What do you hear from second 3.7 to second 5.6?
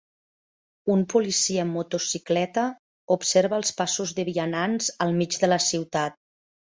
pasos de vianants al mig de